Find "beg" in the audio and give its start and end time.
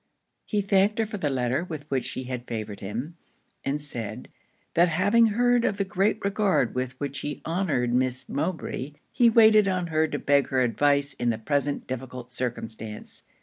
10.17-10.47